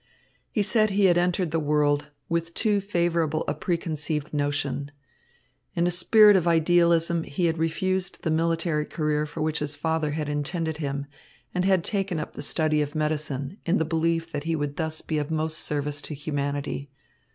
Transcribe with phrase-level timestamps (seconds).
[0.51, 4.89] He said he had entered the world with too favourable a preconceived notion.
[5.75, 10.09] In a spirit of idealism he had refused the military career for which his father
[10.09, 11.05] had intended him,
[11.53, 15.01] and had taken up the study of medicine, in the belief that he would thus
[15.01, 16.89] be of most service to humanity.